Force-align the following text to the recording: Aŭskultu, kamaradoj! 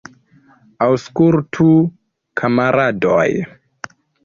Aŭskultu, 0.85 1.67
kamaradoj! 2.43 3.29